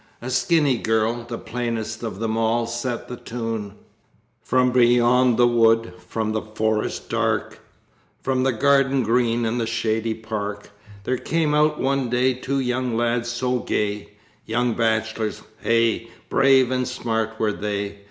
[0.19, 3.75] A skinny girl, the plainest of them all, set the tune:
[4.41, 7.59] 'From beyond the wood, from the forest dark,
[8.19, 10.71] From the garden green and the shady park,
[11.03, 14.13] There came out one day two young lads so gay.
[14.47, 16.09] Young bachelors, hey!
[16.29, 17.99] brave and smart were they!